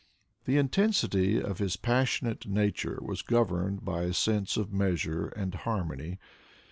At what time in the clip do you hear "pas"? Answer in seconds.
1.77-2.07